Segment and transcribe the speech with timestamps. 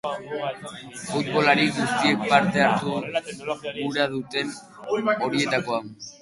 [1.01, 2.95] Futbolari guztiek parte hartu
[3.67, 4.51] gura duten
[4.97, 5.81] horietakoa.